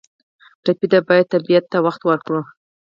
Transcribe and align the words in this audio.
ټپي 0.63 0.87
ته 0.91 0.99
باید 1.07 1.31
طبیعت 1.33 1.65
ته 1.71 1.77
وخت 1.85 2.01
ورکړو. 2.05 2.41